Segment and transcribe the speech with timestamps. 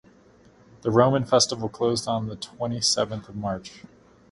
[0.81, 3.83] The Roman festival closed on the twenty-seventh of March.